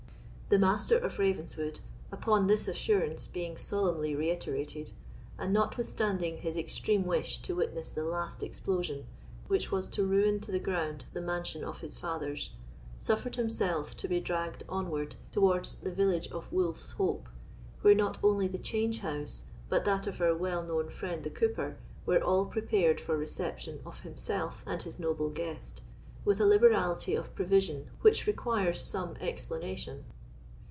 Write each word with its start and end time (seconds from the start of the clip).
The 0.49 0.59
Master 0.59 0.97
of 0.97 1.17
Ravenswood, 1.17 1.79
upon 2.11 2.47
this 2.47 2.67
assurance 2.67 3.25
being 3.25 3.55
solemnly 3.55 4.15
reiterated, 4.17 4.91
and 5.37 5.53
notwithstanding 5.53 6.39
his 6.39 6.57
extreme 6.57 7.05
wish 7.05 7.39
to 7.43 7.55
witness 7.55 7.89
the 7.89 8.03
last 8.03 8.43
explosion, 8.43 9.05
which 9.47 9.71
was 9.71 9.87
to 9.87 10.03
ruin 10.03 10.41
to 10.41 10.51
the 10.51 10.59
ground 10.59 11.05
the 11.13 11.21
mansion 11.21 11.63
of 11.63 11.79
his 11.79 11.95
fathers, 11.95 12.49
suffered 12.97 13.37
himself 13.37 13.95
to 13.95 14.09
be 14.09 14.19
dragged 14.19 14.65
onward 14.67 15.15
towards 15.31 15.75
the 15.75 15.91
village 15.93 16.27
of 16.33 16.51
Wolf's 16.51 16.91
Hope, 16.91 17.29
where 17.81 17.95
not 17.95 18.17
only 18.21 18.49
the 18.49 18.57
change 18.59 18.99
house, 18.99 19.45
but 19.69 19.85
that 19.85 20.05
of 20.05 20.19
our 20.19 20.35
well 20.35 20.63
known 20.63 20.89
friend 20.89 21.23
the 21.23 21.29
cooper, 21.29 21.77
were 22.05 22.21
all 22.21 22.45
prepared 22.45 22.99
for 22.99 23.15
reception 23.15 23.79
of 23.85 24.01
himself 24.01 24.65
and 24.67 24.83
his 24.83 24.99
noble 24.99 25.29
guest, 25.29 25.81
with 26.25 26.41
a 26.41 26.45
liberality 26.45 27.15
of 27.15 27.33
provision 27.35 27.89
which 28.01 28.27
requires 28.27 28.81
some 28.81 29.15
explanation. 29.21 30.03